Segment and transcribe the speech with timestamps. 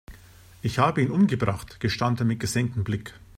[0.63, 3.13] Ich habe ihn umgebracht, gestand er mit gesenktem Blick.